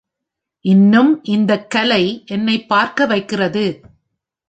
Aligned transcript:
இன்னும் 0.61 1.23
இந்த 1.23 1.65
கலை 1.65 2.23
என்னைப் 2.27 2.67
பார்க்க 2.67 3.05
வைக்கிறது. 3.05 3.79